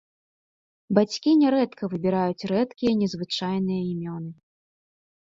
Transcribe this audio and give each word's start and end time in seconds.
Бацькі 0.97 1.33
нярэдка 1.41 1.83
выбіраюць 1.91 2.47
рэдкія 2.53 2.89
і 2.95 2.97
незвычайныя 3.03 3.81
імёны. 3.91 4.31